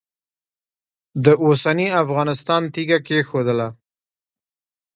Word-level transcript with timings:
د 1.25 1.25
اوسني 1.45 1.87
افغانستان 2.03 2.61
تیږه 2.73 2.97
کښېښودله. 3.05 3.67